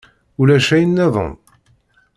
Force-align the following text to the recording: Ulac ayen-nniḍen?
Ulac 0.41 0.67
ayen-nniḍen? 0.75 1.33